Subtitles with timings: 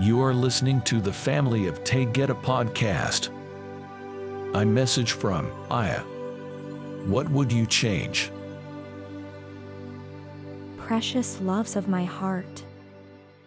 [0.00, 3.28] You are listening to the Family of Taygeta podcast.
[4.54, 6.00] A message from Aya.
[7.06, 8.32] What would you change?
[10.78, 12.64] Precious loves of my heart.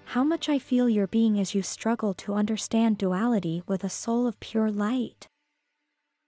[0.05, 4.25] How much I feel your being as you struggle to understand duality with a soul
[4.25, 5.27] of pure light.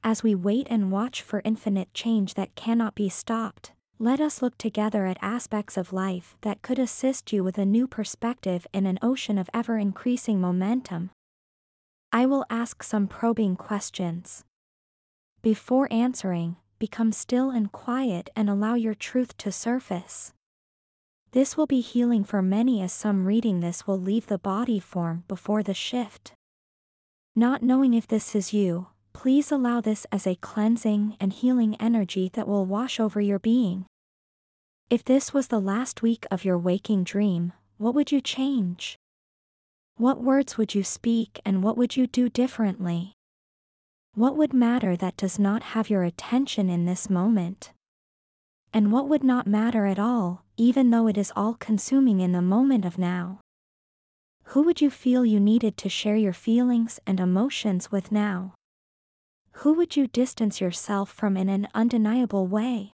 [0.03, 3.71] As we wait and watch for infinite change that cannot be stopped,
[4.01, 7.85] let us look together at aspects of life that could assist you with a new
[7.85, 11.09] perspective in an ocean of ever increasing momentum.
[12.13, 14.45] I will ask some probing questions.
[15.41, 20.31] Before answering, become still and quiet and allow your truth to surface.
[21.31, 25.25] This will be healing for many as some reading this will leave the body form
[25.27, 26.31] before the shift.
[27.35, 32.29] Not knowing if this is you, please allow this as a cleansing and healing energy
[32.33, 33.85] that will wash over your being.
[34.89, 38.97] If this was the last week of your waking dream, what would you change?
[39.97, 43.13] What words would you speak and what would you do differently?
[44.15, 47.71] What would matter that does not have your attention in this moment?
[48.73, 52.41] And what would not matter at all, even though it is all consuming in the
[52.41, 53.39] moment of now?
[54.45, 58.55] Who would you feel you needed to share your feelings and emotions with now?
[59.63, 62.93] Who would you distance yourself from in an undeniable way?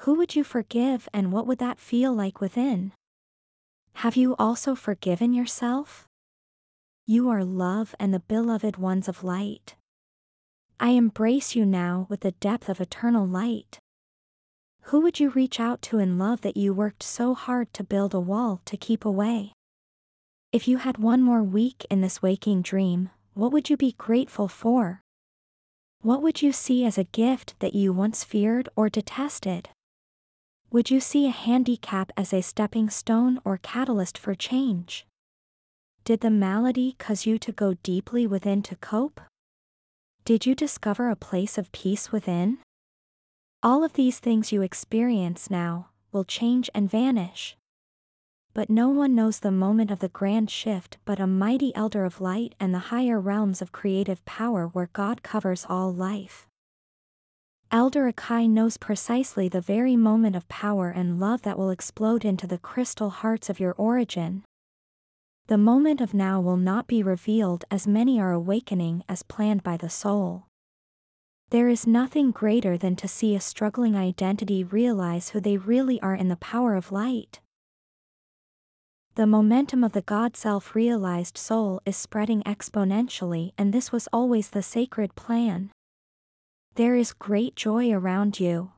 [0.00, 2.92] Who would you forgive and what would that feel like within?
[3.94, 6.04] Have you also forgiven yourself?
[7.06, 9.74] You are love and the beloved ones of light.
[10.78, 13.78] I embrace you now with the depth of eternal light.
[14.88, 18.12] Who would you reach out to in love that you worked so hard to build
[18.12, 19.52] a wall to keep away?
[20.52, 24.46] If you had one more week in this waking dream, what would you be grateful
[24.46, 25.03] for?
[26.04, 29.70] What would you see as a gift that you once feared or detested?
[30.70, 35.06] Would you see a handicap as a stepping stone or catalyst for change?
[36.04, 39.18] Did the malady cause you to go deeply within to cope?
[40.26, 42.58] Did you discover a place of peace within?
[43.62, 47.56] All of these things you experience now will change and vanish
[48.54, 52.20] but no one knows the moment of the grand shift but a mighty elder of
[52.20, 56.46] light and the higher realms of creative power where God covers all life.
[57.72, 62.46] Elder Akai knows precisely the very moment of power and love that will explode into
[62.46, 64.44] the crystal hearts of your origin.
[65.48, 69.76] The moment of now will not be revealed as many are awakening as planned by
[69.76, 70.46] the soul.
[71.50, 76.14] There is nothing greater than to see a struggling identity realize who they really are
[76.14, 77.40] in the power of light.
[79.16, 84.50] The momentum of the God self realized soul is spreading exponentially, and this was always
[84.50, 85.70] the sacred plan.
[86.74, 88.72] There is great joy around you,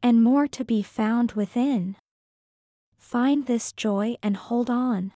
[0.00, 1.96] and more to be found within.
[2.96, 5.12] Find this joy and hold on.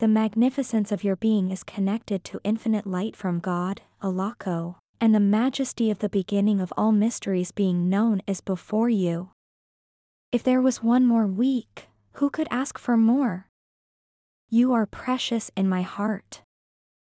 [0.00, 5.20] The magnificence of your being is connected to infinite light from God, Alako, and the
[5.20, 9.30] majesty of the beginning of all mysteries being known is before you.
[10.30, 13.48] If there was one more week, who could ask for more?
[14.48, 16.42] You are precious in my heart.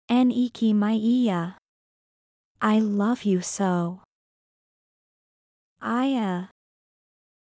[0.10, 1.56] Eniki Maiya.
[2.62, 4.02] I love you so.
[5.82, 6.48] Aya.